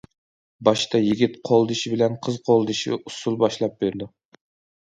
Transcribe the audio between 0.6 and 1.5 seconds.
باشتا يىگىت